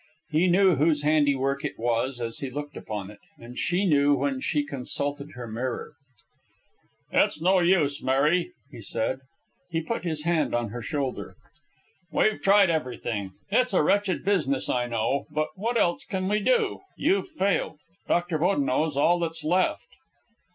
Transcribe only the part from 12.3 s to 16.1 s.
tried everything. It's a wretched business, I know, but what else